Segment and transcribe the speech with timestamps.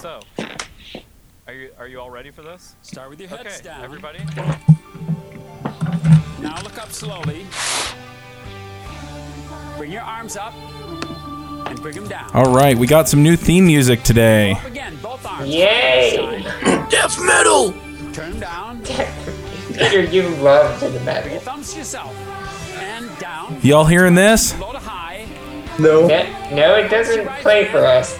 [0.00, 0.20] So,
[1.46, 2.74] are you are you all ready for this?
[2.80, 3.84] Start with your heads Okay, down.
[3.84, 4.18] everybody.
[6.40, 7.44] Now look up slowly.
[9.76, 10.54] Bring your arms up
[11.66, 12.30] and bring them down.
[12.32, 14.52] All right, we got some new theme music today.
[14.52, 15.48] Up again, both arms.
[15.48, 16.42] Yay!
[16.88, 17.72] Death metal!
[18.14, 18.82] Turn them down.
[19.74, 21.30] Peter, you love to the Bring metal.
[21.32, 22.16] your thumbs to yourself.
[22.78, 23.58] And down.
[23.62, 24.58] Y'all hearing this?
[24.58, 25.26] Low to high.
[25.78, 28.18] No, No, no, it doesn't play for us.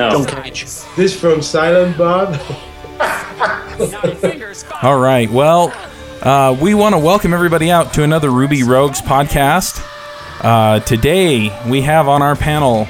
[0.00, 0.24] Now this No.
[0.26, 0.66] to Don't catch.
[0.96, 2.38] this from Silent Bob.
[2.98, 4.64] Now your fingers.
[4.82, 5.72] All right, well,
[6.22, 9.84] uh, we want to welcome everybody out to another Ruby Rogues podcast.
[10.42, 12.88] Uh, today, we have on our panel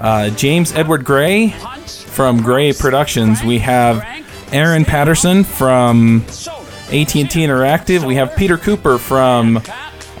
[0.00, 1.50] uh, James Edward Gray
[1.88, 3.42] from Gray Productions.
[3.42, 4.04] We have
[4.52, 6.22] Aaron Patterson from
[6.88, 8.06] AT&T Interactive.
[8.06, 9.60] We have Peter Cooper from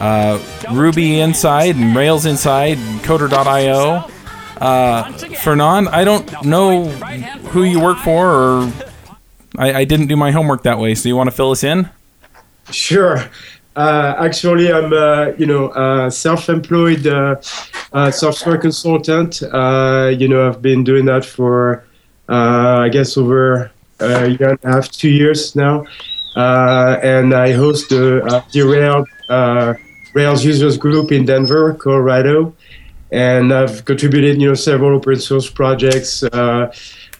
[0.00, 0.38] uh,
[0.72, 4.08] Ruby Inside and Rails Inside, and Coder.io.
[4.62, 5.10] Uh,
[5.42, 6.86] Fernand, I don't know
[7.50, 8.72] who you work for, or
[9.58, 10.94] I, I didn't do my homework that way.
[10.94, 11.90] So you want to fill us in?
[12.70, 13.24] Sure.
[13.74, 17.40] Uh, actually, I'm, uh, you know, uh, self-employed uh,
[18.12, 19.42] software consultant.
[19.42, 21.84] Uh, you know, I've been doing that for,
[22.28, 25.84] uh, I guess, over a year and a half, two years now.
[26.36, 29.08] And I host the Derailed
[30.14, 32.54] Rails users group in Denver, Colorado.
[33.12, 36.22] And I've contributed, you know, several open source projects.
[36.22, 36.72] Uh,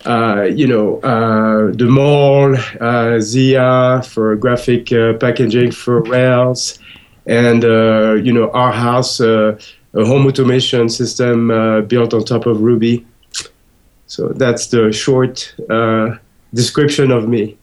[0.05, 6.79] uh, you know, uh, the mall, uh, ZiYa for graphic uh, packaging for Rails,
[7.27, 9.57] and uh, you know, our house, a
[9.95, 11.49] home automation system
[11.87, 13.07] built on top of Ruby.
[14.07, 15.55] So that's the short
[16.53, 17.57] description of me.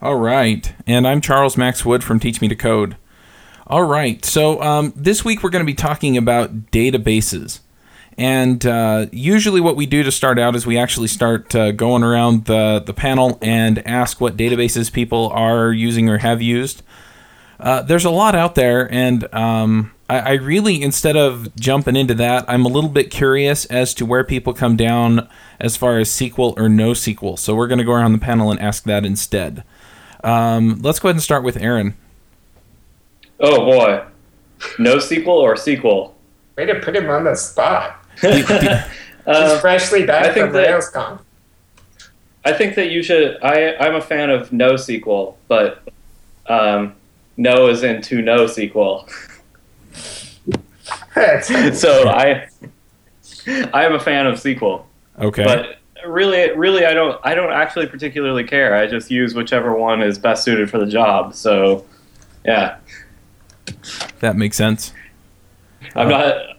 [0.00, 0.72] All right.
[0.86, 2.96] And I'm Charles Max Wood from Teach Me to Code.
[3.70, 4.24] All right.
[4.24, 7.60] So um, this week we're going to be talking about databases.
[8.18, 12.02] And uh, usually, what we do to start out is we actually start uh, going
[12.02, 16.82] around the, the panel and ask what databases people are using or have used.
[17.60, 22.14] Uh, there's a lot out there, and um, I, I really, instead of jumping into
[22.14, 25.28] that, I'm a little bit curious as to where people come down
[25.60, 27.38] as far as SQL or no SQL.
[27.38, 29.62] So we're going to go around the panel and ask that instead.
[30.24, 31.94] Um, let's go ahead and start with Aaron.
[33.40, 34.04] Oh boy.
[34.78, 36.14] No sequel or sequel?
[36.56, 38.04] Way to put him on the spot.
[39.26, 41.20] Uh, He's freshly back I think from that- RailsConf.
[42.42, 43.36] I think that you should.
[43.42, 45.86] I I'm a fan of no sequel, but
[46.46, 46.94] um,
[47.36, 49.06] no is into no sequel.
[51.74, 52.48] so I
[53.72, 54.86] I am a fan of sequel,
[55.18, 55.44] Okay.
[55.44, 57.20] but really, really, I don't.
[57.22, 58.74] I don't actually particularly care.
[58.74, 61.34] I just use whichever one is best suited for the job.
[61.34, 61.84] So,
[62.44, 62.78] yeah,
[64.20, 64.92] that makes sense.
[65.94, 66.56] I'm not.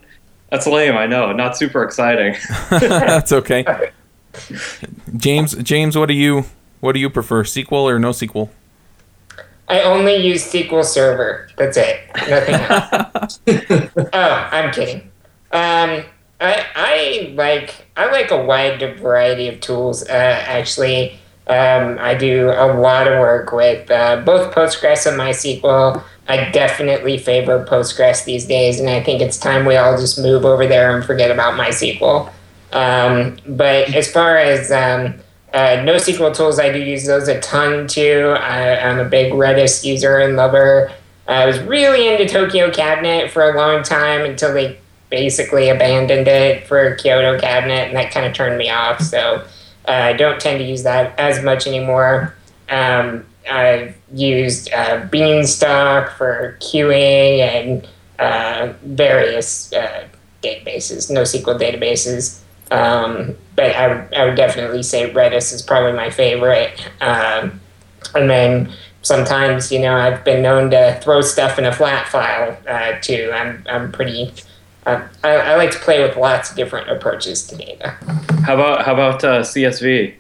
[0.50, 0.98] That's lame.
[0.98, 1.32] I know.
[1.32, 2.36] Not super exciting.
[2.70, 3.92] That's okay.
[5.16, 6.46] James, James, what do you
[6.80, 8.50] what do you prefer, SQL or no SQL?
[9.70, 11.48] I only use SQL Server.
[11.58, 12.02] That's it.
[12.28, 13.40] Nothing else.
[14.14, 15.10] oh, I'm kidding.
[15.54, 16.04] Um,
[16.42, 20.04] I I like I like a wide variety of tools.
[20.04, 26.04] Uh, actually, um, I do a lot of work with uh, both Postgres and MySQL.
[26.28, 30.46] I definitely favor Postgres these days, and I think it's time we all just move
[30.46, 32.32] over there and forget about MySQL.
[32.72, 35.16] Um, but as far as um,
[35.54, 38.36] uh, NoSQL tools, I do use those a ton too.
[38.38, 40.92] I, I'm a big Redis user and lover.
[41.28, 46.66] I was really into Tokyo Cabinet for a long time until they basically abandoned it
[46.68, 49.02] for Kyoto Cabinet, and that kind of turned me off.
[49.02, 49.46] So
[49.88, 52.36] uh, I don't tend to use that as much anymore.
[52.70, 57.88] Um, I've used uh, Beanstalk for queuing and
[58.20, 60.08] uh, various uh,
[60.44, 62.40] databases, NoSQL databases.
[62.72, 66.80] Um, but I would, I would definitely say Redis is probably my favorite.
[67.02, 67.60] Um,
[68.16, 68.72] and then
[69.02, 73.32] sometimes, you know, I've been known to throw stuff in a flat file uh, too.
[73.34, 74.34] I'm, I'm pretty,
[74.86, 77.90] uh, I, I like to play with lots of different approaches to data.
[78.46, 80.16] How about how about uh, CSV?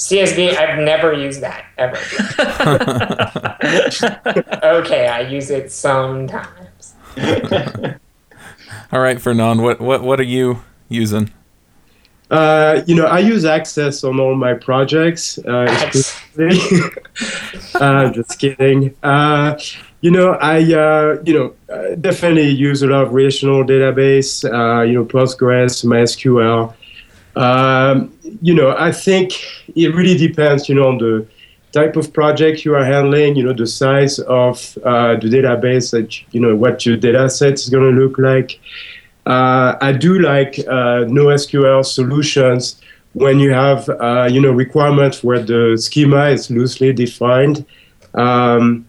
[0.00, 1.98] CSV, I've never used that ever.
[4.64, 6.94] okay, I use it sometimes.
[8.92, 11.30] All right, Fernand, what what what are you using?
[12.30, 15.38] Uh, you know, I use Access on all my projects.
[15.38, 16.58] Uh, exclusively.
[17.74, 18.96] uh, just kidding.
[19.02, 19.58] Uh,
[20.00, 24.44] you know, I uh, you know uh, definitely use a lot of relational database.
[24.44, 26.74] Uh, you know, Postgres, MySQL.
[27.40, 29.32] Um, you know, I think
[29.74, 30.68] it really depends.
[30.68, 31.26] You know, on the
[31.72, 33.34] type of project you are handling.
[33.36, 37.54] You know, the size of uh, the database that you know what your data set
[37.54, 38.60] is going to look like.
[39.24, 42.80] Uh, I do like uh, NoSQL solutions
[43.14, 47.64] when you have uh, you know requirements where the schema is loosely defined.
[48.14, 48.86] Um,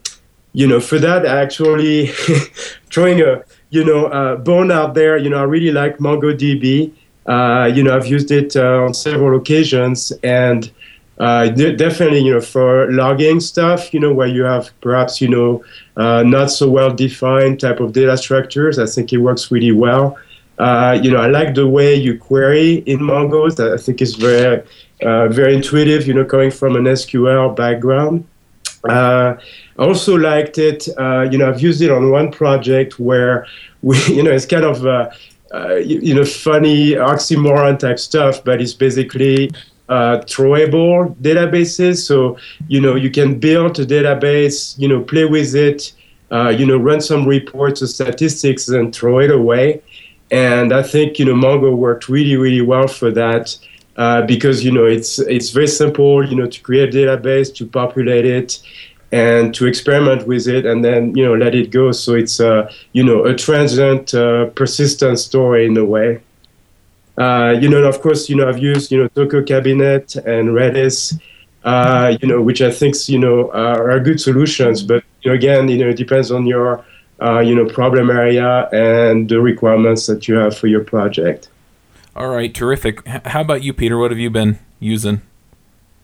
[0.52, 2.08] you know, for that, actually
[2.92, 5.18] throwing a you know bone out there.
[5.18, 6.96] You know, I really like MongoDB.
[7.32, 10.70] Uh, you know, I've used it uh, on several occasions, and
[11.18, 15.30] uh, de- definitely, you know, for logging stuff, you know, where you have perhaps, you
[15.30, 15.64] know,
[15.96, 20.18] not so well defined type of data structures, I think it works really well.
[20.60, 23.42] You know, I like the way you query in Mongo.
[23.74, 24.62] I think is very,
[25.02, 26.08] very intuitive.
[26.08, 28.28] You know, coming from an SQL background.
[28.90, 29.36] Uh,
[29.80, 30.88] I also liked it.
[30.98, 33.46] Uh, you know, I've used it on one project where
[33.82, 34.86] we, you know, it's kind of.
[34.86, 35.12] Uh,
[35.76, 39.52] you, you know, funny oxymoron type stuff, but it's basically
[39.90, 42.06] uh, throwable databases.
[42.06, 42.38] So,
[42.68, 45.94] you know, you can build a database, you know, play with it,
[46.32, 49.82] uh, you know, run some reports or statistics and throw it away.
[50.32, 53.58] And I think, you know, Mongo worked really, really well for that.
[53.98, 57.66] Uh, because you know it's it's very simple you know to create a database to
[57.66, 58.60] populate it
[59.12, 62.70] and to experiment with it and then you know let it go so it's a
[62.94, 66.22] you know a transient uh, persistent story in a way
[67.18, 71.20] uh, you know, of course, you know, I've used, you know, Tokyo Cabinet and Redis,
[71.64, 74.82] uh, you know, which I think, you know, are, good solutions.
[74.82, 76.84] But you know, again, you know, it depends on your,
[77.22, 81.50] uh, you know, problem area and the requirements that you have for your project.
[82.16, 83.06] All right, terrific.
[83.08, 83.98] How about you, Peter?
[83.98, 85.22] What have you been using?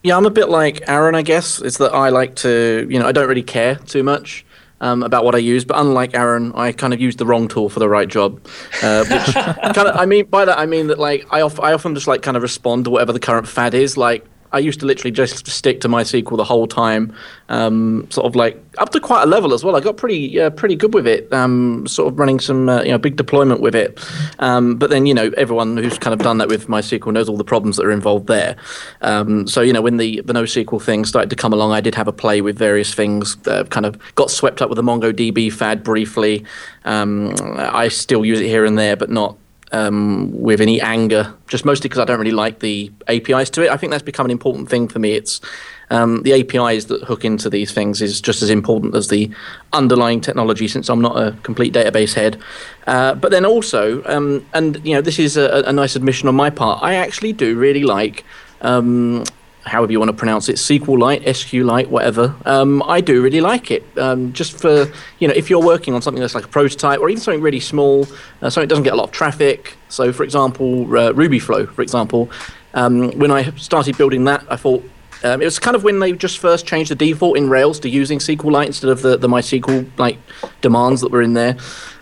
[0.02, 1.60] Yeah, I'm a bit like Aaron, I guess.
[1.60, 4.44] It's that I like to, you know, I don't really care too much
[4.80, 5.64] um, about what I use.
[5.64, 8.40] But unlike Aaron, I kind of use the wrong tool for the right job.
[8.82, 11.94] Uh, which kind of, I mean, by that I mean that like I, I often
[11.94, 13.96] just like kind of respond to whatever the current fad is.
[13.96, 17.14] Like I used to literally just stick to MySQL the whole time,
[17.48, 19.76] um, sort of like up to quite a level as well.
[19.76, 22.90] I got pretty uh, pretty good with it, um, sort of running some uh, you
[22.90, 23.98] know big deployment with it.
[24.38, 27.36] Um, but then you know everyone who's kind of done that with MySQL knows all
[27.36, 28.56] the problems that are involved there.
[29.02, 31.94] Um, so you know when the the NoSQL thing started to come along, I did
[31.94, 33.36] have a play with various things.
[33.36, 36.44] That kind of got swept up with the MongoDB fad briefly.
[36.84, 39.36] Um, I still use it here and there, but not
[39.72, 43.70] um, with any anger, just mostly because I don't really like the APIs to it.
[43.70, 45.12] I think that's become an important thing for me.
[45.12, 45.40] It's
[45.90, 49.30] um, the APIs that hook into these things is just as important as the
[49.72, 52.40] underlying technology, since I'm not a complete database head.
[52.86, 56.34] Uh, but then also, um, and you know, this is a, a, nice admission on
[56.34, 56.82] my part.
[56.82, 58.24] I actually do really like
[58.62, 59.24] um,
[59.64, 62.34] however you want to pronounce it, SQLite, SQLite, whatever.
[62.44, 63.84] Um, I do really like it.
[63.96, 67.08] Um, just for you know, if you're working on something that's like a prototype or
[67.08, 68.06] even something really small,
[68.42, 69.76] uh, something that doesn't get a lot of traffic.
[69.88, 72.30] So, for example, uh, RubyFlow, for example,
[72.74, 74.88] um, when I started building that, I thought.
[75.24, 77.88] Um, it was kind of when they just first changed the default in Rails to
[77.88, 80.16] using SQLite instead of the, the MySQL like
[80.60, 81.56] demands that were in there.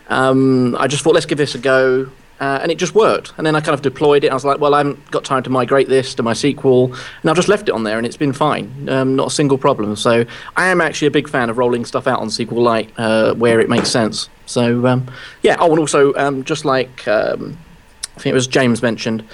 [0.09, 2.11] Um, I just thought, let's give this a go.
[2.39, 3.33] Uh, and it just worked.
[3.39, 4.31] And then I kind of deployed it.
[4.31, 6.89] I was like, well, I haven't got time to migrate this to my MySQL,
[7.23, 9.59] and I've just left it on there, and it's been fine, um, not a single
[9.59, 9.97] problem.
[9.97, 10.25] So
[10.57, 13.69] I am actually a big fan of rolling stuff out on SQLite uh, where it
[13.69, 14.29] makes sense.
[14.47, 15.07] So um,
[15.43, 15.57] yeah.
[15.59, 17.59] Oh, and also um, just like um,
[18.17, 19.25] I think it was James mentioned.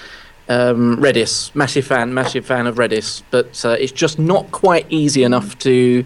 [0.48, 5.22] Um, Redis, massive fan, massive fan of Redis, but uh, it's just not quite easy
[5.22, 6.04] enough to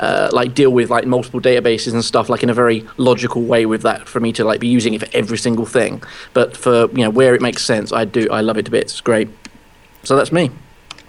[0.00, 3.66] uh, like deal with like multiple databases and stuff like in a very logical way
[3.66, 6.02] with that for me to like be using it for every single thing.
[6.34, 8.92] But for you know where it makes sense, I do I love it to bits.
[8.92, 9.28] It's great.
[10.02, 10.50] So that's me.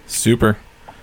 [0.07, 0.57] Super.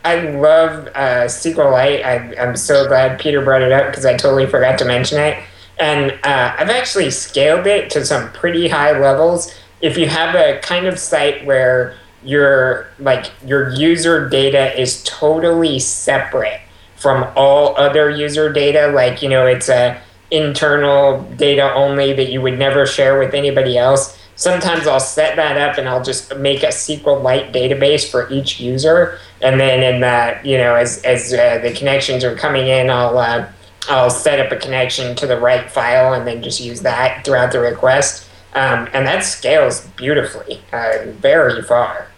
[0.04, 2.04] I love uh, SQLite.
[2.04, 5.42] I, I'm so glad Peter brought it up because I totally forgot to mention it.
[5.78, 9.52] And uh, I've actually scaled it to some pretty high levels.
[9.80, 15.78] If you have a kind of site where your like your user data is totally
[15.78, 16.60] separate
[17.04, 18.86] from all other user data.
[18.86, 23.76] Like, you know, it's a internal data only that you would never share with anybody
[23.76, 24.18] else.
[24.36, 29.18] Sometimes I'll set that up and I'll just make a SQLite database for each user.
[29.42, 33.18] And then in that, you know, as, as uh, the connections are coming in, I'll,
[33.18, 33.50] uh,
[33.90, 37.52] I'll set up a connection to the right file and then just use that throughout
[37.52, 38.26] the request.
[38.54, 42.08] Um, and that scales beautifully, uh, very far.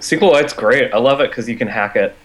[0.00, 0.92] SQLite's great.
[0.92, 2.16] I love it because you can hack it.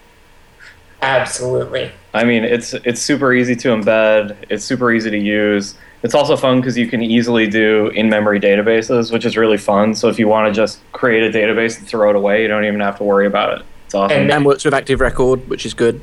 [1.02, 1.90] Absolutely.
[2.12, 4.36] I mean, it's it's super easy to embed.
[4.48, 5.74] It's super easy to use.
[6.02, 9.94] It's also fun because you can easily do in-memory databases, which is really fun.
[9.94, 12.64] So if you want to just create a database and throw it away, you don't
[12.66, 13.66] even have to worry about it.
[13.86, 14.18] It's awesome.
[14.18, 16.02] And, and works with Active Record, which is good.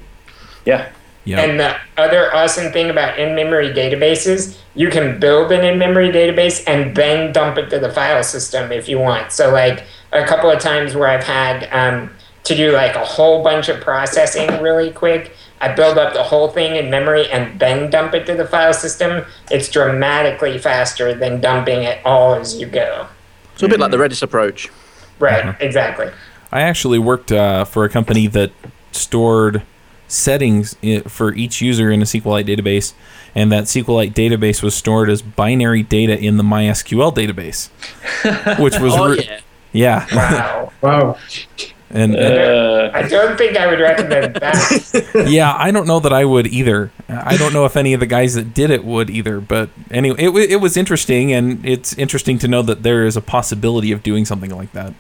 [0.66, 0.90] Yeah.
[1.24, 1.42] Yeah.
[1.42, 6.96] And the other awesome thing about in-memory databases, you can build an in-memory database and
[6.96, 9.32] then dump it to the file system if you want.
[9.32, 12.10] So like a couple of times where I've had um,
[12.44, 15.34] to do like a whole bunch of processing really quick.
[15.60, 18.74] I build up the whole thing in memory and then dump it to the file
[18.74, 19.26] system.
[19.52, 23.08] It's dramatically faster than dumping it all as you go.
[23.58, 24.70] So a bit like the Redis approach.
[25.20, 26.10] Right, exactly.
[26.52, 28.52] I actually worked uh, for a company that
[28.92, 29.62] stored
[30.08, 30.76] settings
[31.08, 32.94] for each user in a SQLite database,
[33.36, 37.70] and that SQLite database was stored as binary data in the MySQL database,
[38.60, 39.24] which was Oh re-
[39.72, 40.08] yeah.
[40.10, 40.72] yeah, Wow.
[40.82, 41.18] Wow.
[41.94, 45.26] And Uh, I don't think I would recommend that.
[45.30, 46.92] yeah, I don't know that I would either.
[47.10, 49.40] I don't know if any of the guys that did it would either.
[49.42, 53.22] But anyway, it, it was interesting, and it's interesting to know that there is a
[53.22, 54.94] possibility of doing something like that.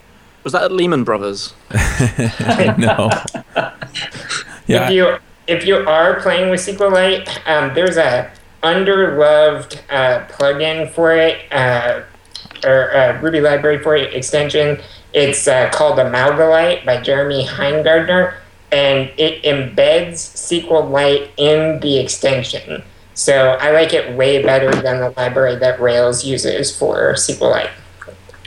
[0.43, 1.53] Was that at Lehman Brothers?
[2.77, 3.09] no.
[4.67, 4.85] Yeah.
[4.85, 5.17] If you
[5.47, 8.31] if you are playing with SQLite, um, there's a
[8.63, 12.01] underloved uh, plugin for it, uh,
[12.65, 14.81] or uh, Ruby library for extension.
[15.13, 18.35] It's uh, called Amalgalite by Jeremy Hinegardner,
[18.71, 22.83] and it embeds SQLite in the extension.
[23.13, 27.69] So I like it way better than the library that Rails uses for SQLite.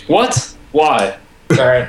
[0.06, 0.56] what?
[0.72, 1.18] Why?
[1.52, 1.88] Sorry.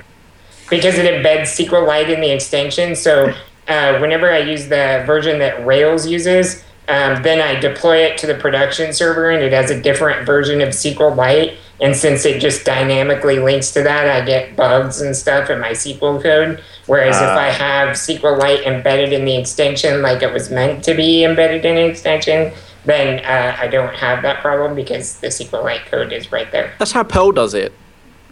[0.70, 2.96] Because it embeds SQLite in the extension.
[2.96, 3.34] So
[3.68, 8.28] uh, whenever I use the version that Rails uses, um, then I deploy it to
[8.28, 11.56] the production server and it has a different version of SQLite.
[11.82, 15.72] And since it just dynamically links to that, I get bugs and stuff in my
[15.72, 16.62] SQL code.
[16.86, 17.38] Whereas if Ah.
[17.38, 21.78] I have SQLite embedded in the extension like it was meant to be embedded in
[21.78, 22.54] an extension,
[22.86, 26.74] then uh, I don't have that problem because the SQLite code is right there.
[26.80, 27.74] That's how Perl does it.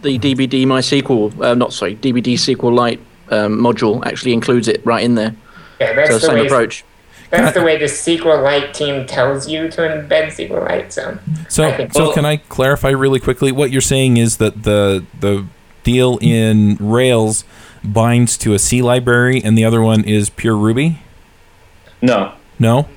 [0.00, 5.16] The DBD MySQL, uh, not sorry, DBD SQLite um, module actually includes it right in
[5.16, 5.34] there.
[5.80, 6.84] Yeah, that's So the same way approach.
[7.30, 10.92] That's the way the SQLite team tells you to embed SQLite.
[10.92, 13.50] So So, I so Well- can I clarify really quickly?
[13.52, 15.44] What you're saying is that the the
[15.82, 17.44] deal in Rails
[17.82, 20.98] binds to a C library, and the other one is pure Ruby.
[22.00, 22.32] No.
[22.58, 22.88] No.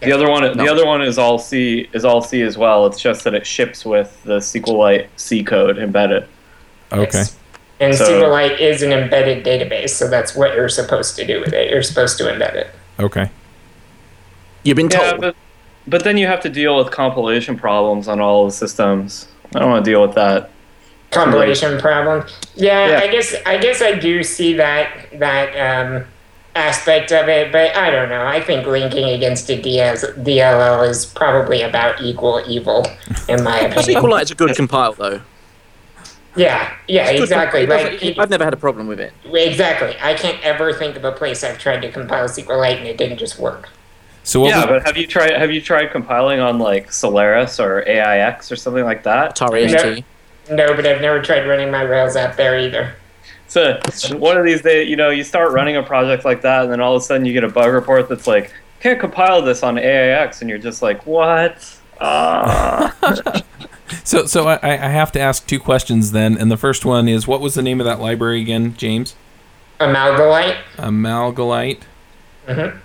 [0.00, 2.86] The other one, the other one is all C, is all C as well.
[2.86, 6.24] It's just that it ships with the SQLite C code embedded.
[6.92, 7.08] Okay.
[7.18, 7.36] yes.
[7.80, 11.52] And So- SQLite is an embedded database, so that's what you're supposed to do with
[11.52, 11.70] it.
[11.70, 12.70] You're supposed to embed it.
[13.00, 13.28] Okay.
[14.68, 15.20] You've been Yeah, told.
[15.22, 15.36] but
[15.86, 19.26] but then you have to deal with compilation problems on all the systems.
[19.54, 20.50] I don't want to deal with that.
[21.10, 22.26] Compilation problem.
[22.54, 22.98] Yeah, Yeah.
[23.00, 26.04] I guess I guess I do see that that um,
[26.54, 28.26] aspect of it, but I don't know.
[28.26, 32.86] I think linking against a DS, DLL is probably about equal evil,
[33.26, 34.02] in my opinion.
[34.02, 35.22] SQLite's a good compile though.
[36.36, 37.60] Yeah, yeah, Good exactly.
[37.62, 37.78] compile.
[37.86, 39.12] It Like, doesn't- I've never had a problem with it.
[39.32, 39.96] Exactly.
[40.02, 43.16] I can't ever think of a place I've tried to compile SQLite and it didn't
[43.18, 43.70] just work.
[44.28, 44.48] So what?
[44.50, 48.52] yeah, would- but have you tried have you tried compiling on like Solaris or AIX
[48.52, 49.34] or something like that?
[49.36, 49.78] Atari No.
[49.78, 50.04] ST.
[50.50, 52.94] No, but I've never tried running my Rails app there either.
[53.46, 53.80] So
[54.18, 56.78] one of these days, you know, you start running a project like that, and then
[56.82, 59.78] all of a sudden you get a bug report that's like, "Can't compile this on
[59.78, 61.56] AIX," and you're just like, "What?"
[61.98, 62.90] Uh,
[64.04, 67.26] so so I, I have to ask two questions then, and the first one is,
[67.26, 69.14] what was the name of that library again, James?
[69.80, 70.58] Amalgalite?
[70.76, 71.80] Amalgalite.
[72.46, 72.78] Mhm.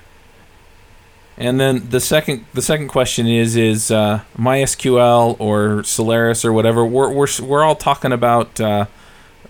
[1.38, 6.86] And then the second the second question is is uh, MySQL or Solaris or whatever.
[6.86, 8.86] We're we're we're all talking about uh,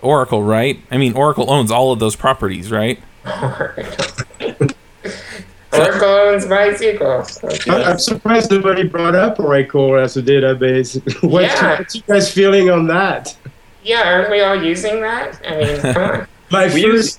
[0.00, 0.80] Oracle, right?
[0.90, 2.98] I mean, Oracle owns all of those properties, right?
[5.72, 7.68] Oracle owns MySQL.
[7.70, 10.94] I- I'm surprised nobody brought up Oracle as a database.
[11.28, 11.78] what's, Yeah.
[11.78, 13.36] what's you guys feeling on that?
[13.82, 15.40] Yeah, aren't we all using that?
[15.46, 16.28] I mean, come on.
[16.50, 17.18] My We first, use-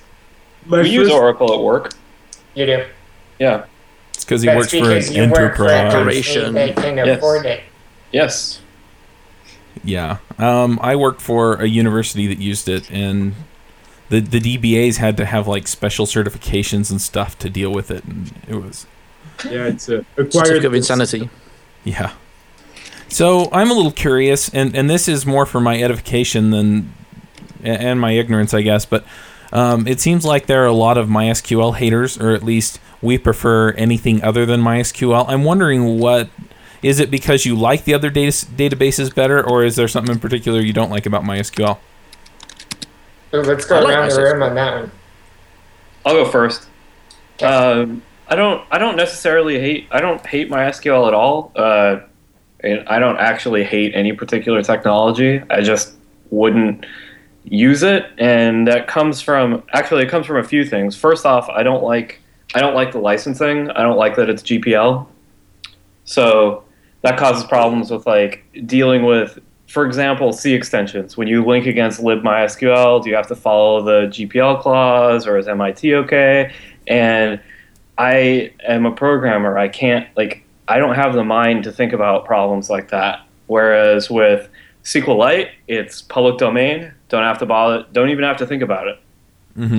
[0.64, 1.92] my we use Oracle at work.
[2.54, 2.86] You do.
[3.38, 3.66] Yeah.
[4.16, 5.92] It's because he works for an because work for a enterprise.
[5.92, 6.54] company Corporation.
[6.54, 7.18] that can Yes.
[7.18, 7.60] afford it.
[8.12, 8.60] Yes.
[9.84, 10.18] Yeah.
[10.38, 13.34] Um, I worked for a university that used it, and
[14.08, 18.04] the the DBAs had to have like special certifications and stuff to deal with it,
[18.04, 18.86] and it was
[19.44, 20.32] yeah, it's a acquired.
[20.32, 21.30] Certificate of insanity.
[21.84, 22.12] yeah.
[23.08, 26.92] So I'm a little curious, and and this is more for my edification than
[27.62, 29.04] and my ignorance, I guess, but.
[29.52, 33.18] Um, it seems like there are a lot of MySQL haters, or at least we
[33.18, 35.24] prefer anything other than MySQL.
[35.28, 36.28] I'm wondering what
[36.82, 40.20] is it because you like the other data, databases better, or is there something in
[40.20, 41.78] particular you don't like about MySQL?
[43.30, 44.32] So let's go I like around the MySQL.
[44.32, 44.92] room on that one.
[46.04, 46.68] I'll go first.
[47.42, 48.64] Um, I don't.
[48.70, 49.88] I don't necessarily hate.
[49.90, 51.52] I don't hate MySQL at all.
[51.54, 52.00] Uh,
[52.60, 55.42] and I don't actually hate any particular technology.
[55.50, 55.94] I just
[56.30, 56.86] wouldn't
[57.46, 60.96] use it, and that comes from actually it comes from a few things.
[60.96, 62.20] First off, I don't like.
[62.54, 63.70] I don't like the licensing.
[63.70, 65.06] I don't like that it's GPL.
[66.04, 66.64] So
[67.02, 69.38] that causes problems with like dealing with,
[69.68, 71.16] for example, C extensions.
[71.16, 75.48] When you link against libmysql, do you have to follow the GPL clause or is
[75.48, 76.52] MIT okay?
[76.86, 77.40] And
[77.98, 79.58] I am a programmer.
[79.58, 83.26] I can't like I don't have the mind to think about problems like that.
[83.46, 84.48] Whereas with
[84.86, 86.92] SQLite, it's public domain.
[87.08, 87.84] Don't have to bother.
[87.92, 89.00] Don't even have to think about it.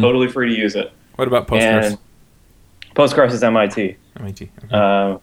[0.02, 0.92] Totally free to use it.
[1.16, 1.86] What about Postgres?
[1.86, 1.98] And
[2.94, 3.96] Postgres is MIT.
[4.20, 4.52] MIT.
[4.66, 4.68] Okay.
[4.70, 5.18] Uh,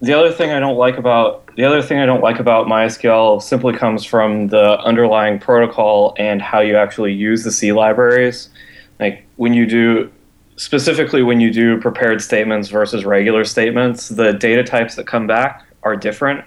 [0.00, 3.40] the other thing I don't like about the other thing I don't like about MySQL
[3.40, 8.48] simply comes from the underlying protocol and how you actually use the C libraries.
[8.98, 10.10] Like when you do
[10.56, 15.64] specifically when you do prepared statements versus regular statements, the data types that come back
[15.84, 16.44] are different.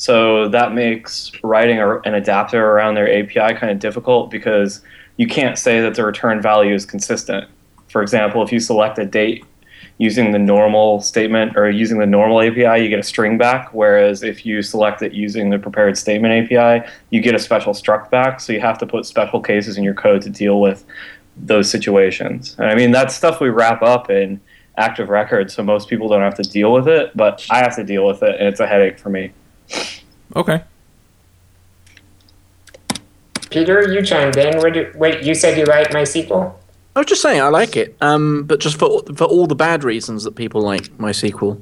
[0.00, 4.80] So that makes writing an adapter around their API kind of difficult because
[5.18, 7.50] you can't say that the return value is consistent.
[7.88, 9.44] For example, if you select a date
[9.98, 13.74] using the normal statement or using the normal API, you get a string back.
[13.74, 18.08] Whereas if you select it using the prepared statement API, you get a special struct
[18.08, 18.40] back.
[18.40, 20.86] So you have to put special cases in your code to deal with
[21.36, 22.56] those situations.
[22.58, 24.40] And I mean, that's stuff we wrap up in
[24.78, 27.84] active record, so most people don't have to deal with it, but I have to
[27.84, 29.32] deal with it, and it's a headache for me.
[30.36, 30.62] Okay.
[33.50, 34.58] Peter, you chimed in.
[34.58, 36.54] What, do, wait, you said you like MySQL?
[36.94, 39.84] I was just saying I like it, um, but just for for all the bad
[39.84, 41.60] reasons that people like MySQL,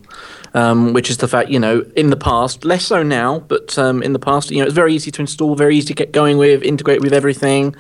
[0.54, 4.02] um, which is the fact you know in the past, less so now, but um,
[4.02, 6.38] in the past, you know, it's very easy to install, very easy to get going
[6.38, 7.76] with, integrate with everything.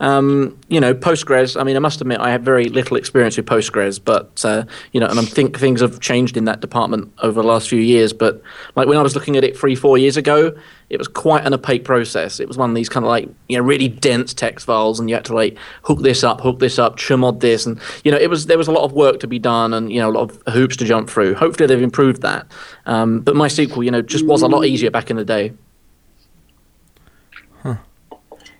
[0.00, 1.60] Um, you know, Postgres.
[1.60, 5.00] I mean, I must admit, I have very little experience with Postgres, but uh, you
[5.00, 8.12] know, and I think things have changed in that department over the last few years.
[8.12, 8.40] But
[8.76, 10.56] like when I was looking at it three, four years ago,
[10.88, 12.40] it was quite an opaque process.
[12.40, 15.08] It was one of these kind of like you know really dense text files, and
[15.08, 18.18] you had to like hook this up, hook this up, chmod this, and you know
[18.18, 20.12] it was there was a lot of work to be done, and you know a
[20.12, 21.34] lot of hoops to jump through.
[21.34, 22.46] Hopefully, they've improved that.
[22.86, 25.52] Um, but MySQL, you know, just was a lot easier back in the day.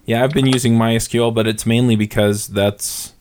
[0.08, 3.12] Yeah, I've been using MySQL, but it's mainly because that's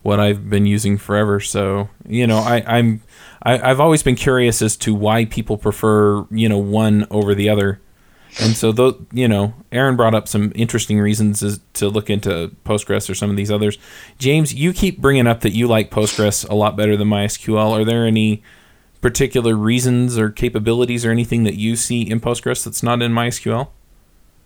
[0.00, 1.38] what I've been using forever.
[1.38, 3.02] So you know, I, I'm
[3.42, 7.50] I, I've always been curious as to why people prefer you know one over the
[7.50, 7.78] other.
[8.40, 12.56] And so, though, you know, Aaron brought up some interesting reasons as, to look into
[12.64, 13.78] Postgres or some of these others.
[14.18, 17.70] James, you keep bringing up that you like Postgres a lot better than MySQL.
[17.70, 18.42] Are there any
[19.00, 23.68] particular reasons or capabilities or anything that you see in Postgres that's not in MySQL?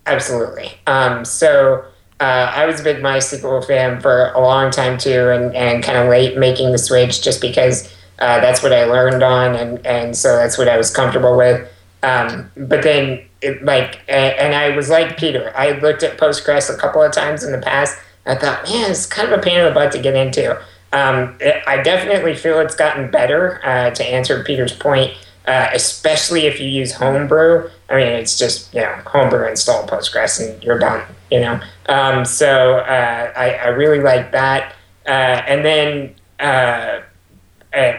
[0.08, 0.72] Absolutely.
[0.86, 1.84] Um, so
[2.20, 5.98] uh, I was a big MySQL fan for a long time too, and, and kind
[5.98, 10.16] of late making the switch just because uh, that's what I learned on, and, and
[10.16, 11.68] so that's what I was comfortable with.
[12.02, 15.52] Um, but then, it, like, and I was like Peter.
[15.56, 17.96] I looked at Postgres a couple of times in the past.
[18.26, 20.56] I thought, man, it's kind of a pain in the butt to get into.
[20.92, 23.60] Um, I definitely feel it's gotten better.
[23.64, 25.12] Uh, to answer Peter's point,
[25.46, 27.70] uh, especially if you use Homebrew.
[27.90, 31.04] I mean, it's just you know Homebrew install Postgres and you're done.
[31.30, 34.74] You know, um, so uh, I, I really like that.
[35.06, 37.00] Uh, and then uh,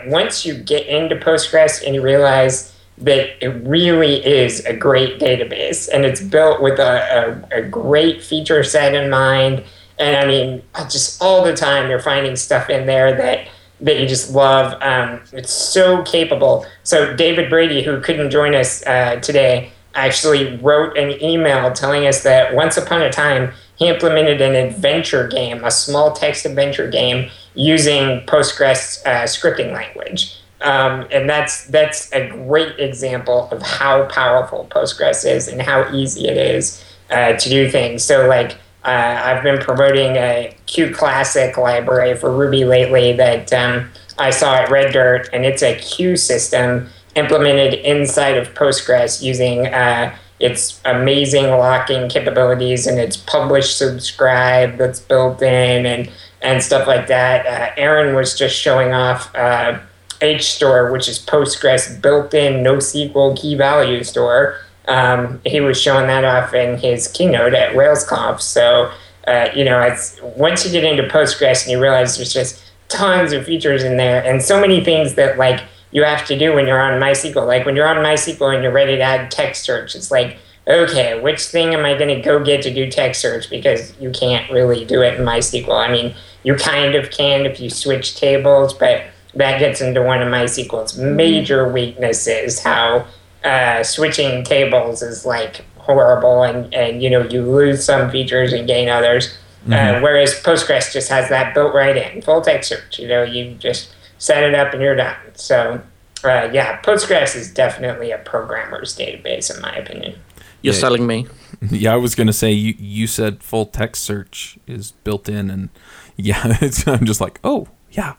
[0.08, 5.88] once you get into Postgres and you realize that it really is a great database
[5.92, 9.64] and it's built with a, a, a great feature set in mind.
[9.98, 13.48] And I mean, just all the time you're finding stuff in there that
[13.82, 14.78] that you just love.
[14.82, 16.66] Um, it's so capable.
[16.84, 19.72] So David Brady, who couldn't join us uh, today,
[20.06, 25.28] actually wrote an email telling us that once upon a time he implemented an adventure
[25.28, 30.36] game, a small text adventure game using Postgres uh, scripting language.
[30.62, 36.28] Um, and that's that's a great example of how powerful Postgres is and how easy
[36.28, 38.04] it is uh, to do things.
[38.04, 44.32] So like uh, I've been promoting a queue_classic library for Ruby lately that um, I
[44.32, 50.16] saw at Red Dirt, and it's a queue system implemented inside of Postgres using uh,
[50.40, 56.10] its amazing locking capabilities and its publish subscribe that's built in and
[56.42, 57.46] and stuff like that.
[57.46, 59.78] Uh, Aaron was just showing off uh,
[60.22, 64.58] HStore, which is Postgres built-in NoSQL key value store.
[64.88, 68.42] Um, he was showing that off in his keynote at RailsConf.
[68.42, 68.92] So,
[69.28, 73.34] uh, you know, it's once you get into Postgres and you realize there's just tons
[73.34, 76.68] of features in there and so many things that like you have to do when
[76.68, 77.48] you're on MySQL.
[77.48, 81.20] Like when you're on MySQL and you're ready to add text search, it's like, okay,
[81.20, 83.50] which thing am I going to go get to do text search?
[83.50, 85.70] Because you can't really do it in MySQL.
[85.70, 89.04] I mean, you kind of can if you switch tables, but
[89.36, 93.08] that gets into one of MySQL's major weaknesses, how
[93.44, 98.68] uh, switching tables is like horrible and, and you know you lose some features and
[98.68, 99.98] gain others uh, mm-hmm.
[99.98, 103.56] uh, whereas postgres just has that built right in full text search you know you
[103.56, 105.82] just set it up and you're done so
[106.24, 110.20] uh, yeah postgres is definitely a programmer's database in my opinion
[110.62, 110.80] you're yeah.
[110.80, 111.26] selling me
[111.72, 115.50] yeah i was going to say you, you said full text search is built in
[115.50, 115.70] and
[116.16, 118.14] yeah i'm just like oh yeah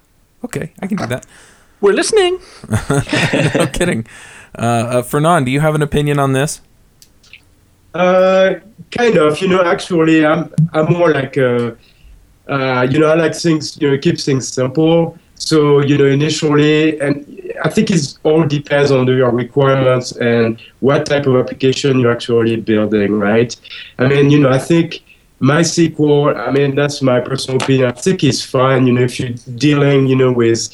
[0.44, 1.24] okay i can do that
[1.80, 2.40] we're listening
[3.54, 4.04] no kidding
[4.56, 6.60] uh, uh, Fernand, do you have an opinion on this?
[7.94, 8.54] Uh,
[8.90, 9.40] kind of.
[9.40, 11.76] You know, actually, I'm I'm more like a,
[12.48, 15.16] uh, you know, I like things, you know, keep things simple.
[15.40, 17.24] So, you know, initially, and
[17.64, 22.56] I think it all depends on your requirements and what type of application you're actually
[22.56, 23.56] building, right?
[23.98, 25.02] I mean, you know, I think
[25.40, 27.88] MySQL, I mean, that's my personal opinion.
[27.88, 30.68] I think it's fine, you know, if you're dealing, you know, with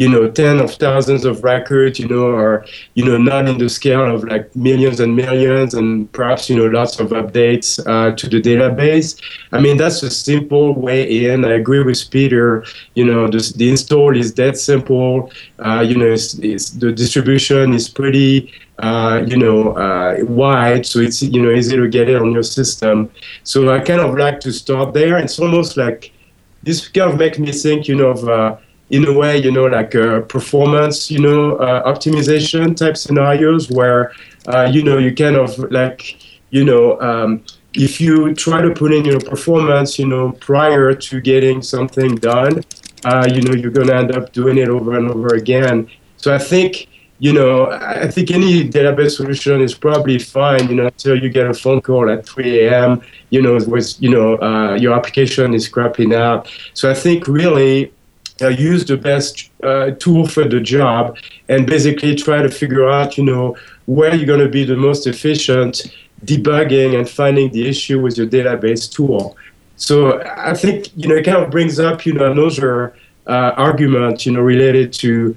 [0.00, 3.68] you know, ten of thousands of records, you know, are, you know, not in the
[3.68, 8.26] scale of like millions and millions and perhaps, you know, lots of updates uh, to
[8.26, 9.20] the database.
[9.52, 11.44] I mean, that's a simple way in.
[11.44, 15.30] I agree with Peter, you know, the, the install is that simple.
[15.58, 21.00] Uh, you know, it's, it's, the distribution is pretty, uh, you know, uh, wide, so
[21.00, 23.10] it's, you know, easy to get it on your system.
[23.44, 25.18] So I kind of like to start there.
[25.18, 26.10] It's almost like,
[26.62, 28.56] this kind of makes me think, you know, of, uh,
[28.90, 34.12] in a way, you know, like uh, performance, you know, uh, optimization type scenarios where,
[34.48, 36.18] uh, you know, you kind of like,
[36.50, 41.20] you know, um, if you try to put in your performance, you know, prior to
[41.20, 42.64] getting something done,
[43.04, 45.88] uh, you know, you're going to end up doing it over and over again.
[46.16, 46.88] So I think,
[47.20, 51.46] you know, I think any database solution is probably fine, you know, until you get
[51.46, 55.68] a phone call at 3 a.m., you know, with, you know, uh, your application is
[55.68, 56.50] crapping out.
[56.74, 57.92] So I think really,
[58.42, 61.16] uh, use the best uh, tool for the job
[61.48, 65.06] and basically try to figure out, you know, where you're going to be the most
[65.06, 69.36] efficient debugging and finding the issue with your database tool.
[69.76, 72.94] So I think, you know, it kind of brings up, you know, another
[73.26, 75.36] uh, argument, you know, related to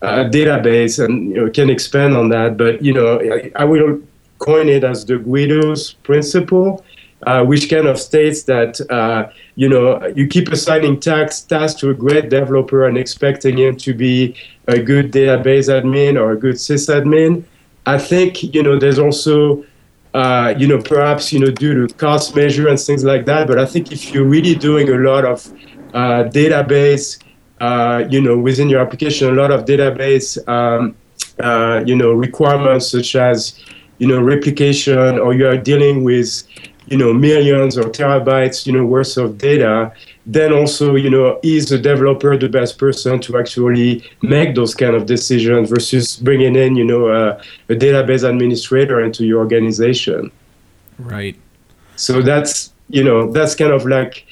[0.00, 2.56] uh, database and, you know, can expand on that.
[2.56, 4.00] But, you know, I, I will
[4.38, 6.82] coin it as the Guido's principle
[7.26, 11.90] uh, which kind of states that uh, you know you keep assigning tasks tasks to
[11.90, 14.34] a great developer and expecting him to be
[14.68, 17.44] a good database admin or a good sysadmin.
[17.86, 19.64] I think you know there's also
[20.14, 23.46] uh, you know perhaps you know due to cost measure and things like that.
[23.46, 25.46] But I think if you're really doing a lot of
[25.92, 27.22] uh, database,
[27.60, 30.94] uh, you know within your application, a lot of database um,
[31.40, 33.60] uh, you know requirements such as
[33.98, 36.42] you know replication or you are dealing with
[36.86, 39.92] you know millions or terabytes you know worth of data
[40.26, 44.94] then also you know is the developer the best person to actually make those kind
[44.94, 50.30] of decisions versus bringing in you know a, a database administrator into your organization?
[50.98, 51.36] Right.
[51.96, 54.26] So that's you know that's kind of like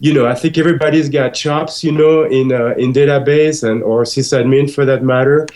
[0.00, 4.04] you know i think everybody's got chops you know in uh, in database and or
[4.04, 5.46] sysadmin for that matter.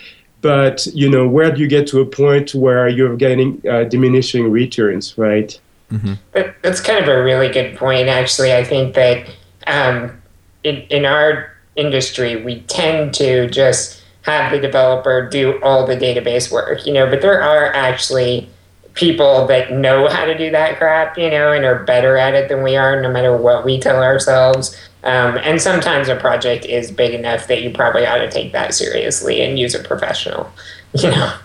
[0.41, 4.51] But you know where do you get to a point where you're getting uh, diminishing
[4.51, 5.59] returns right
[5.91, 6.13] Mm-hmm.
[6.33, 8.53] That, that's kind of a really good point, actually.
[8.53, 9.27] I think that
[9.67, 10.21] um,
[10.63, 16.51] in, in our industry, we tend to just have the developer do all the database
[16.51, 18.49] work, you know, but there are actually
[18.93, 22.49] people that know how to do that crap, you know, and are better at it
[22.49, 24.75] than we are, no matter what we tell ourselves.
[25.03, 28.73] Um, and sometimes a project is big enough that you probably ought to take that
[28.73, 30.51] seriously and use a professional,
[30.93, 31.37] you know.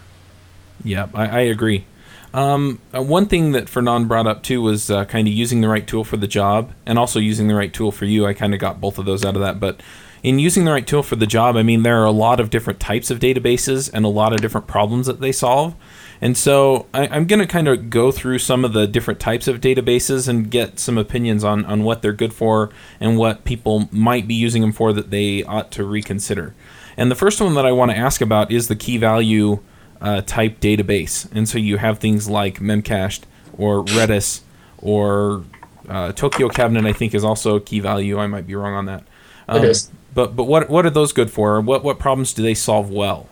[0.82, 1.86] Yeah, I, I agree.
[2.34, 5.68] Um, uh, one thing that Fernand brought up too was uh, kind of using the
[5.68, 8.26] right tool for the job and also using the right tool for you.
[8.26, 9.60] I kind of got both of those out of that.
[9.60, 9.80] But
[10.24, 12.50] in using the right tool for the job, I mean, there are a lot of
[12.50, 15.76] different types of databases and a lot of different problems that they solve.
[16.20, 19.46] And so I, am going to kind of go through some of the different types
[19.46, 23.88] of databases and get some opinions on, on what they're good for and what people
[23.92, 26.52] might be using them for that they ought to reconsider.
[26.96, 29.60] And the first one that I want to ask about is the key value
[30.04, 31.26] uh, type database.
[31.34, 33.22] And so you have things like Memcached
[33.56, 34.42] or Redis
[34.78, 35.44] or
[35.88, 36.84] uh, Tokyo Cabinet.
[36.84, 38.18] I think is also a key value.
[38.18, 39.04] I might be wrong on that.
[39.48, 39.90] Um, it is.
[40.12, 41.60] But but what what are those good for?
[41.60, 43.28] What what problems do they solve well?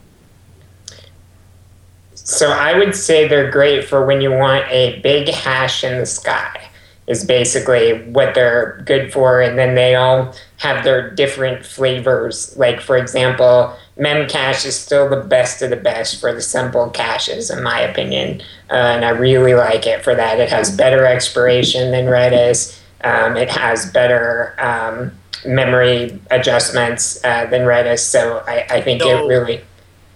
[2.15, 6.07] So I would say they're great for when you want a big hash in the
[6.07, 6.69] sky.
[7.13, 12.57] Is basically what they're good for, and then they all have their different flavors.
[12.57, 17.51] Like for example, Memcache is still the best of the best for the simple caches,
[17.51, 18.41] in my opinion.
[18.71, 20.41] Uh, and I really like it for that.
[20.41, 22.81] It has better expiration than Redis.
[23.05, 25.13] Um, it has better um,
[25.45, 28.01] memory adjustments uh, than Redis.
[28.01, 29.25] So I, I think no.
[29.25, 29.61] it really.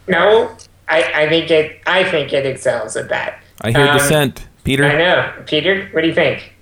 [0.09, 0.57] No,
[0.89, 1.81] I, I think it.
[1.87, 3.43] I think it excels at that.
[3.61, 4.85] I hear um, dissent, Peter.
[4.85, 5.89] I know, Peter.
[5.93, 6.56] What do you think?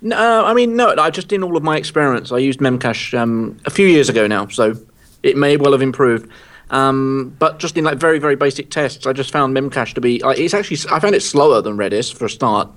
[0.00, 0.94] No, I mean no.
[0.96, 4.26] I just in all of my experiments, I used Memcache um, a few years ago
[4.26, 4.46] now.
[4.48, 4.74] So
[5.22, 6.30] it may well have improved.
[6.70, 10.22] Um, but just in like very very basic tests, I just found Memcache to be.
[10.22, 12.68] Uh, it's actually I found it slower than Redis for a start,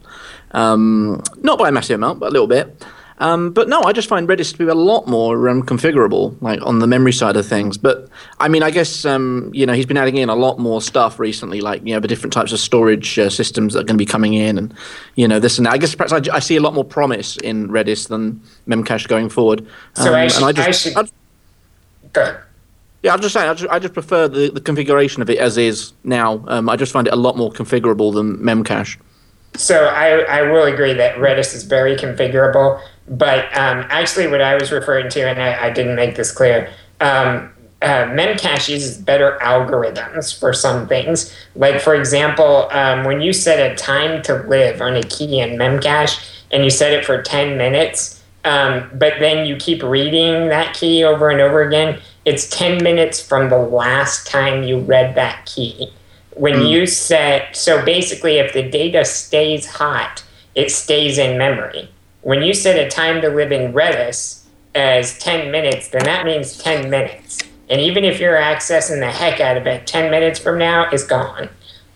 [0.51, 2.85] um, not by a massive amount, but a little bit.
[3.19, 6.59] Um, but no, I just find Redis to be a lot more um, configurable, like
[6.63, 7.77] on the memory side of things.
[7.77, 10.81] But I mean, I guess um, you know he's been adding in a lot more
[10.81, 13.97] stuff recently, like you know the different types of storage uh, systems that are going
[13.97, 14.73] to be coming in, and
[15.15, 15.73] you know this and that.
[15.73, 19.29] I guess perhaps I, I see a lot more promise in Redis than Memcache going
[19.29, 19.67] forward.
[19.93, 21.11] So I Um, should, and I, just, should I'd-
[22.13, 22.39] go ahead.
[23.03, 25.57] yeah, I'm just saying, I just, I just prefer the, the configuration of it as
[25.57, 26.43] is now.
[26.47, 28.97] Um, I just find it a lot more configurable than Memcache.
[29.55, 34.55] So I, I will agree that Redis is very configurable, but um, actually what I
[34.55, 39.39] was referring to, and I, I didn't make this clear, um, uh, Memcache uses better
[39.41, 41.35] algorithms for some things.
[41.55, 45.57] Like for example, um, when you set a time to live on a key in
[45.57, 50.75] Memcache and you set it for 10 minutes, um, but then you keep reading that
[50.75, 55.45] key over and over again, it's 10 minutes from the last time you read that
[55.45, 55.91] key
[56.35, 60.23] when you set so basically if the data stays hot
[60.55, 61.89] it stays in memory
[62.21, 64.43] when you set a time to live in redis
[64.75, 67.39] as 10 minutes then that means 10 minutes
[67.69, 71.03] and even if you're accessing the heck out of it 10 minutes from now it's
[71.03, 71.49] gone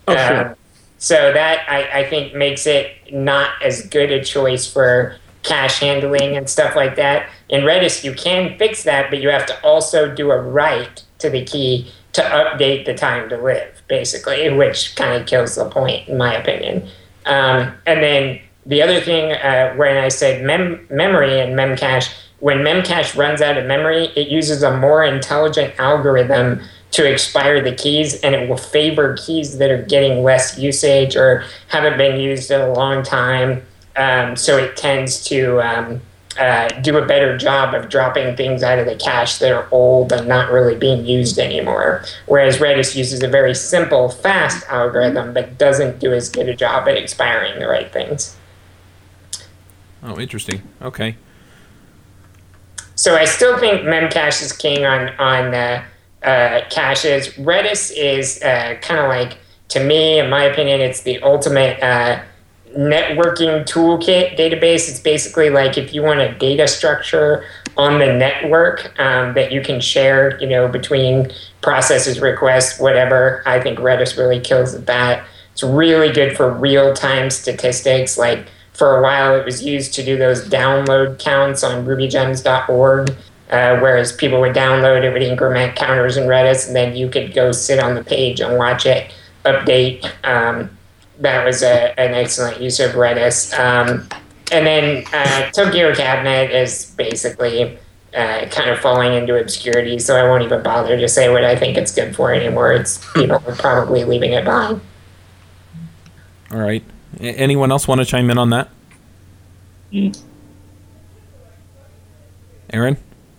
[0.07, 0.49] Oh, sure.
[0.49, 0.55] Um,
[0.97, 6.35] so that I, I think makes it not as good a choice for cache handling
[6.35, 7.29] and stuff like that.
[7.49, 11.29] In Redis, you can fix that, but you have to also do a write to
[11.29, 16.07] the key to update the time to live, basically, which kind of kills the point,
[16.07, 16.87] in my opinion.
[17.25, 22.59] Um, and then the other thing, uh, when I said mem- memory and memcache, when
[22.59, 28.21] memcache runs out of memory, it uses a more intelligent algorithm to expire the keys,
[28.21, 32.61] and it will favor keys that are getting less usage or haven't been used in
[32.61, 33.61] a long time.
[33.97, 36.01] Um, so it tends to um,
[36.37, 40.11] uh, do a better job of dropping things out of the cache that are old
[40.11, 42.03] and not really being used anymore.
[42.25, 46.87] Whereas Redis uses a very simple, fast algorithm, but doesn't do as good a job
[46.87, 48.35] at expiring the right things.
[50.03, 50.61] Oh, interesting.
[50.81, 51.15] Okay.
[52.95, 55.83] So I still think Memcache is king on on uh,
[56.23, 57.29] uh, caches.
[57.29, 59.37] Redis is uh, kind of like,
[59.69, 62.21] to me, in my opinion, it's the ultimate uh,
[62.75, 64.89] networking toolkit database.
[64.89, 67.45] It's basically like if you want a data structure
[67.77, 73.43] on the network um, that you can share, you know, between processes, requests, whatever.
[73.45, 75.25] I think Redis really kills at that.
[75.53, 78.17] It's really good for real time statistics.
[78.17, 83.15] Like for a while, it was used to do those download counts on rubygems.org.
[83.51, 87.31] Uh, whereas people would download it would increment counters in Redis, and then you could
[87.31, 89.13] go sit on the page and watch it
[89.45, 90.03] update.
[90.25, 90.74] Um,
[91.19, 93.57] that was a, an excellent use of Redis.
[93.57, 94.07] Um,
[94.51, 97.77] and then uh, Tokyo Cabinet is basically
[98.15, 101.55] uh, kind of falling into obscurity, so I won't even bother to say what I
[101.55, 102.73] think it's good for anymore.
[102.73, 104.81] It's people are probably leaving it behind.
[106.51, 106.83] All right.
[107.19, 108.69] A- anyone else want to chime in on that?
[112.71, 112.97] Aaron?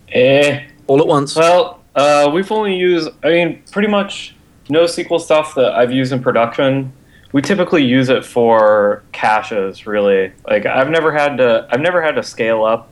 [0.09, 0.63] Eh.
[0.87, 1.35] All at once.
[1.35, 4.35] Well, uh, we've only used, I mean, pretty much
[4.69, 6.93] NoSQL stuff that I've used in production.
[7.37, 10.33] We typically use it for caches, really.
[10.47, 12.89] Like I've never had to, I've never had to scale up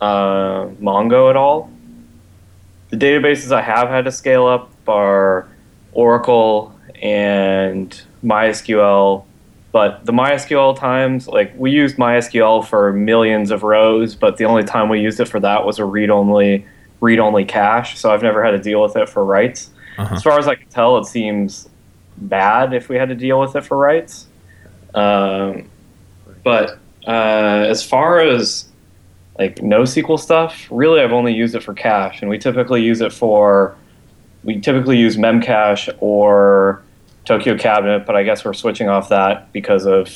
[0.00, 1.70] uh, Mongo at all.
[2.88, 5.48] The databases I have had to scale up are
[5.92, 9.24] Oracle and MySQL.
[9.70, 14.64] But the MySQL times, like we used MySQL for millions of rows, but the only
[14.64, 16.66] time we used it for that was a read-only
[17.00, 17.96] read-only cache.
[17.96, 19.70] So I've never had to deal with it for writes.
[19.96, 20.16] Uh-huh.
[20.16, 21.68] As far as I can tell, it seems
[22.20, 24.26] bad if we had to deal with it for writes.
[24.94, 25.68] Um,
[26.44, 28.68] but uh, as far as
[29.38, 33.12] like NoSQL stuff, really, I've only used it for cache, and we typically use it
[33.12, 33.76] for
[34.42, 36.82] we typically use Memcache or
[37.24, 40.14] Tokyo Cabinet, but I guess we're switching off that because of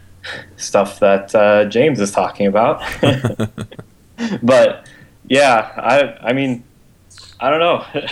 [0.56, 2.82] stuff that uh, James is talking about.
[4.42, 4.88] but
[5.28, 6.64] yeah, I I mean,
[7.40, 7.84] I don't know.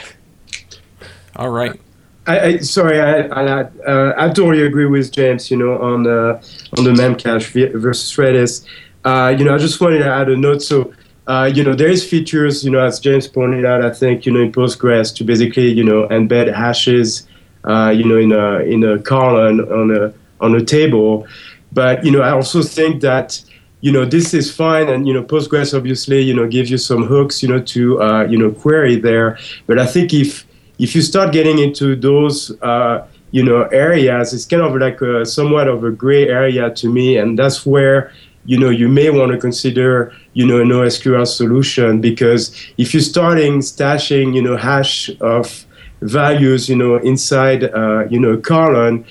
[1.37, 1.81] All right.
[2.27, 5.51] I, I sorry, I I, uh, I totally agree with James.
[5.51, 6.41] You know, on the
[6.79, 8.65] on the Memcache versus Redis.
[9.05, 10.63] Uh, you know, I just wanted to add a note.
[10.63, 10.95] So,
[11.27, 12.65] uh, you know, there is features.
[12.65, 15.85] You know, as James pointed out, I think you know in Postgres to basically you
[15.85, 17.27] know embed hashes.
[17.65, 21.27] Uh, you know, in a in a column on a on a table.
[21.73, 23.43] But you know, I also think that
[23.81, 27.05] you know this is fine, and you know, Postgres obviously you know gives you some
[27.05, 27.43] hooks.
[27.43, 29.39] You know, to uh, you know query there.
[29.67, 30.47] But I think if
[30.79, 35.25] if you start getting into those uh, you know areas, it's kind of like a,
[35.25, 38.13] somewhat of a gray area to me, and that's where
[38.45, 43.03] you know you may want to consider you know a NoSQL solution because if you're
[43.03, 45.67] starting stashing you know hash of
[46.03, 49.05] values you know inside uh, you know a column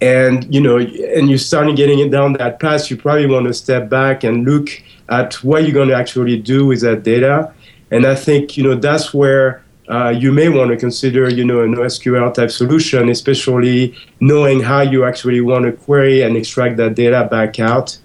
[0.00, 3.52] and you know and you're starting getting it down that path you probably want to
[3.52, 4.70] step back and look
[5.10, 7.52] at what you're going to actually do with that data.
[7.90, 11.60] And I think you know that's where uh, you may want to consider, you know,
[11.60, 16.94] a NoSQL type solution, especially knowing how you actually want to query and extract that
[16.94, 17.98] data back out.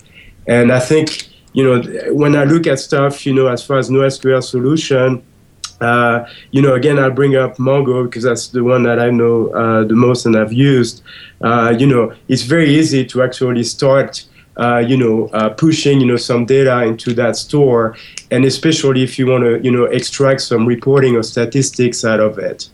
[0.47, 3.89] And I think, you know, when I look at stuff, you know, as far as
[3.89, 5.23] NoSQL solution,
[5.81, 9.49] uh, you know, again, I'll bring up Mongo because that's the one that I know
[9.49, 11.03] uh, the most and I've used.
[11.41, 14.25] Uh, you know, it's very easy to actually start
[14.57, 17.95] uh, you know, uh, pushing, you know, some data into that store,
[18.31, 22.37] and especially if you want to, you know, extract some reporting or statistics out of
[22.39, 22.69] it.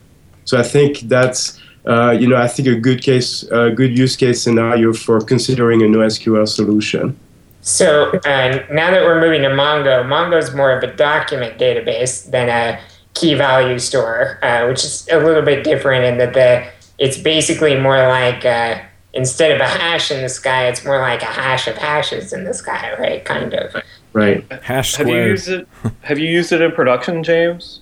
[0.46, 4.16] So I think that's, uh, you know, I think a good case, a good use
[4.16, 7.18] case scenario for considering a NoSQL solution.
[7.62, 12.30] So uh, now that we're moving to Mongo, Mongo is more of a document database
[12.30, 12.80] than a
[13.14, 16.68] key value store, uh, which is a little bit different in that the
[16.98, 18.46] it's basically more like
[19.14, 22.44] instead of a hash in the sky, it's more like a hash of hashes in
[22.44, 23.24] the sky, right?
[23.26, 23.76] Kind of.
[24.14, 24.50] Right.
[24.62, 25.68] Hash Have you used it?
[26.02, 27.82] Have you used it in production, James?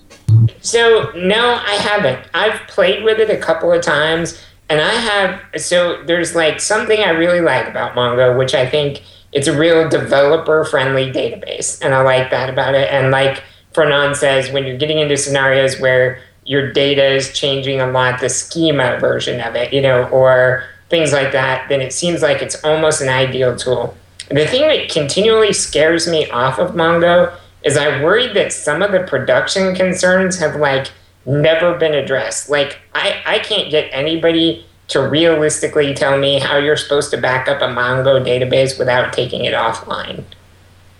[0.60, 2.28] So no, I haven't.
[2.34, 5.40] I've played with it a couple of times, and I have.
[5.60, 9.88] So there's like something I really like about Mongo, which I think it's a real
[9.88, 12.92] developer-friendly database, and I like that about it.
[12.92, 17.86] And like Fernand says, when you're getting into scenarios where your data is changing a
[17.90, 22.20] lot, the schema version of it, you know, or things like that, then it seems
[22.20, 23.96] like it's almost an ideal tool.
[24.28, 28.92] The thing that continually scares me off of Mongo is I worry that some of
[28.92, 30.90] the production concerns have like
[31.24, 32.50] never been addressed.
[32.50, 37.48] Like I, I can't get anybody to realistically tell me how you're supposed to back
[37.48, 40.24] up a Mongo database without taking it offline.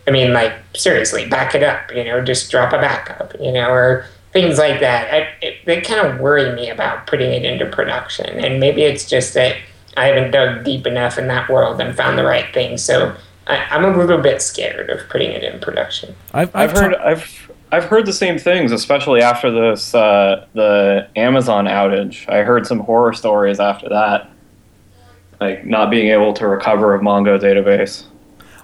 [0.07, 1.93] I mean, like seriously, back it up.
[1.95, 3.35] You know, just drop a backup.
[3.41, 5.13] You know, or things like that.
[5.13, 9.09] I, it, they kind of worry me about putting it into production, and maybe it's
[9.09, 9.57] just that
[9.97, 12.79] I haven't dug deep enough in that world and found the right thing.
[12.79, 16.15] So I, I'm a little bit scared of putting it in production.
[16.33, 20.47] I've, I've I've, heard ta- I've I've heard the same things, especially after this uh,
[20.55, 22.29] the Amazon outage.
[22.29, 24.31] I heard some horror stories after that,
[25.41, 28.05] like not being able to recover a Mongo database.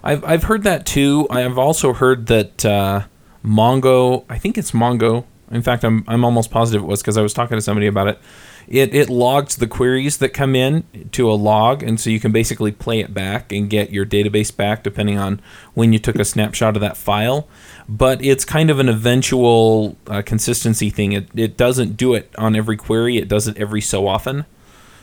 [0.02, 1.26] I've I've heard that too.
[1.30, 3.02] I've also heard that uh,
[3.44, 4.24] Mongo.
[4.28, 5.24] I think it's Mongo.
[5.50, 8.08] In fact, I'm I'm almost positive it was because I was talking to somebody about
[8.08, 8.18] it.
[8.68, 12.32] It it logs the queries that come in to a log, and so you can
[12.32, 15.40] basically play it back and get your database back depending on
[15.74, 17.46] when you took a snapshot of that file.
[17.88, 21.12] But it's kind of an eventual uh, consistency thing.
[21.12, 23.18] It it doesn't do it on every query.
[23.18, 24.46] It does it every so often.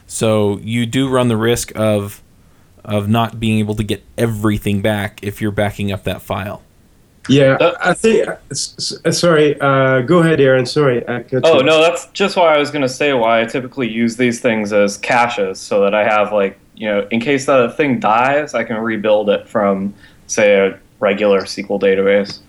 [0.08, 2.22] So you do run the risk of
[2.84, 6.62] of not being able to get everything back if you're backing up that file.
[7.30, 8.28] Yeah, I think.
[8.52, 10.66] s- Sorry, uh, go ahead, Aaron.
[10.66, 11.08] Sorry.
[11.08, 14.42] I Oh no, that's just why I was gonna say why I typically use these
[14.42, 18.54] things as caches, so that I have like you know in case that thing dies,
[18.54, 19.94] I can rebuild it from
[20.28, 22.40] say a regular SQL database.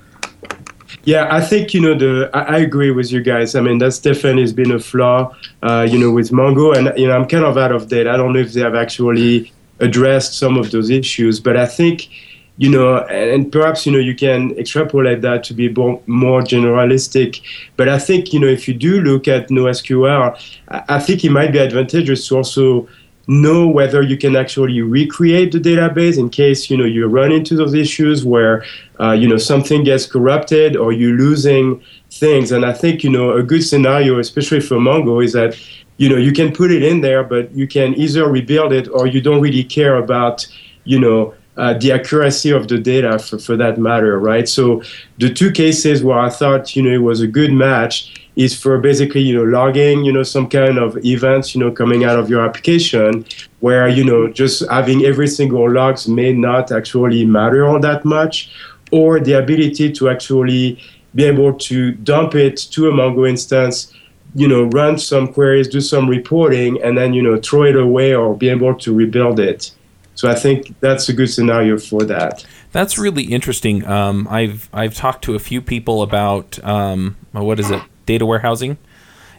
[1.05, 2.31] Yeah, I think you know the.
[2.35, 3.55] I, I agree with you guys.
[3.55, 7.07] I mean, that's definitely has been a flaw, uh, you know, with Mongo, and you
[7.07, 8.07] know, I'm kind of out of date.
[8.07, 12.09] I don't know if they have actually addressed some of those issues, but I think,
[12.57, 16.43] you know, and, and perhaps you know you can extrapolate that to be more, more
[16.43, 17.41] generalistic.
[17.77, 20.39] But I think you know if you do look at NoSQL,
[20.69, 22.89] I, I think it might be advantageous to also
[23.27, 27.57] know whether you can actually recreate the database in case you know you run into
[27.57, 28.65] those issues where
[29.01, 33.33] uh, you know something gets corrupted or you're losing things and i think you know
[33.33, 35.59] a good scenario especially for mongo is that
[35.97, 39.07] you know you can put it in there but you can either rebuild it or
[39.07, 40.47] you don't really care about
[40.85, 44.49] you know uh, the accuracy of the data for, for that matter right?
[44.49, 44.83] So
[45.19, 48.79] the two cases where i thought you know it was a good match is for
[48.79, 52.29] basically you know logging you know some kind of events you know coming out of
[52.29, 53.25] your application
[53.61, 58.51] where you know just having every single logs may not actually matter all that much
[58.91, 60.79] or the ability to actually
[61.15, 63.93] be able to dump it to a mongo instance
[64.35, 68.15] you know run some queries do some reporting and then you know throw it away
[68.15, 69.71] or be able to rebuild it
[70.15, 73.87] so i think that's a good scenario for that That's really interesting.
[73.87, 78.79] Um, I've I've talked to a few people about um, what is it, data warehousing,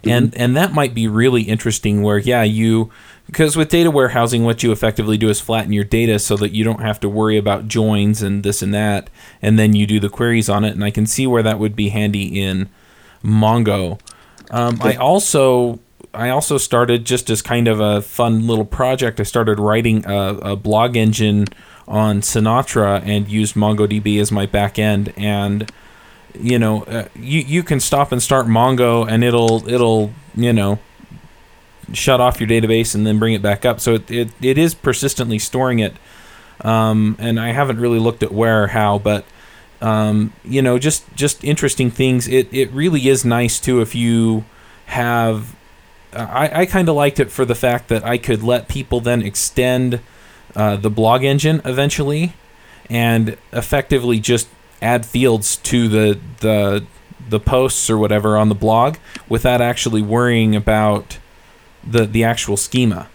[0.05, 2.01] and and that might be really interesting.
[2.01, 2.91] Where yeah, you
[3.25, 6.63] because with data warehousing, what you effectively do is flatten your data so that you
[6.63, 9.09] don't have to worry about joins and this and that,
[9.41, 10.71] and then you do the queries on it.
[10.71, 12.69] And I can see where that would be handy in
[13.21, 13.99] Mongo.
[14.49, 15.81] Um, I also
[16.15, 19.19] I also started just as kind of a fun little project.
[19.19, 21.47] I started writing a, a blog engine
[21.87, 25.13] on Sinatra and used MongoDB as my back end.
[25.17, 25.71] And
[26.39, 30.79] you know, uh, you you can stop and start Mongo, and it'll it'll you know
[31.93, 33.79] shut off your database and then bring it back up.
[33.79, 35.93] So it it, it is persistently storing it.
[36.61, 39.25] Um, and I haven't really looked at where or how, but
[39.81, 42.27] um, you know, just just interesting things.
[42.27, 44.45] It it really is nice too if you
[44.87, 45.55] have.
[46.15, 49.21] I, I kind of liked it for the fact that I could let people then
[49.21, 49.99] extend
[50.55, 52.33] uh, the blog engine eventually,
[52.89, 54.47] and effectively just
[54.81, 56.85] add fields to the the
[57.27, 58.97] the posts or whatever on the blog
[59.27, 61.17] without actually worrying about
[61.85, 63.09] the the actual schema.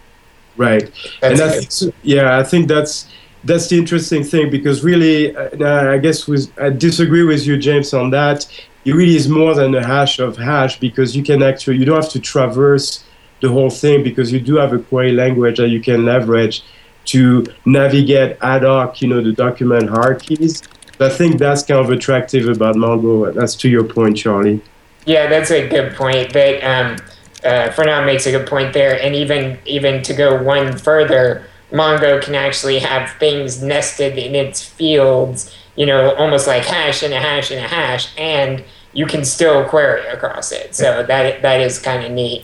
[0.57, 0.91] Right.
[1.21, 3.07] And that's yeah, I think that's
[3.43, 7.93] that's the interesting thing because really, uh, I guess with, I disagree with you, James,
[7.93, 8.47] on that.
[8.83, 12.01] It really is more than a hash of hash because you can actually you don't
[12.01, 13.03] have to traverse
[13.41, 16.63] the whole thing because you do have a query language that you can leverage
[17.05, 20.61] to navigate ad hoc, you know, the document hierarchies.
[20.99, 23.33] I think that's kind of attractive about Mongo.
[23.33, 24.61] That's to your point, Charlie.
[25.05, 26.31] Yeah, that's a good point.
[26.33, 26.97] That um,
[27.43, 32.21] uh, Fernand makes a good point there, and even even to go one further, Mongo
[32.21, 35.55] can actually have things nested in its fields.
[35.75, 38.63] You know, almost like hash and a hash and a hash, and
[38.93, 40.75] you can still query across it.
[40.75, 42.43] So that that is kind of neat.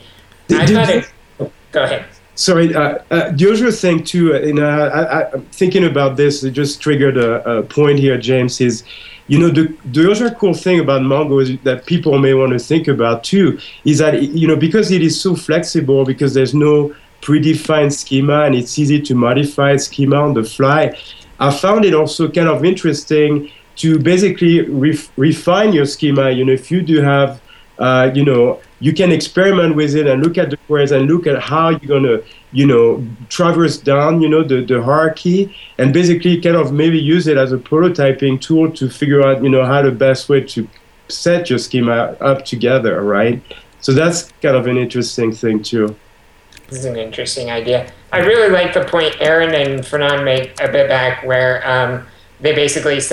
[0.50, 1.04] I Did- thought did-
[1.40, 2.06] it, go ahead.
[2.36, 6.18] Sorry, uh, uh, the other thing too, uh, you know, I, I, I'm thinking about
[6.18, 8.84] this, it just triggered a, a point here, James, is,
[9.26, 12.60] you know, the, the other cool thing about Mongo is that people may want to
[12.60, 16.94] think about too, is that, you know, because it is so flexible, because there's no
[17.24, 20.96] predefined schema and it's easy to modify schema on the fly,
[21.40, 26.32] I found it also kind of interesting to basically ref- refine your schema.
[26.32, 27.42] You know, if you do have,
[27.78, 31.28] uh, you know, you can experiment with it and look at the queries and look
[31.28, 32.22] at how you're gonna,
[32.52, 37.28] you know, traverse down, you know, the, the hierarchy and basically kind of maybe use
[37.28, 40.68] it as a prototyping tool to figure out, you know, how the best way to
[41.10, 43.42] set your schema up together, right?
[43.82, 45.96] So that's kind of an interesting thing too.
[46.70, 47.92] Is an interesting idea.
[48.12, 52.08] I really like the point Aaron and Fernand made a bit back where um,
[52.40, 53.06] they basically said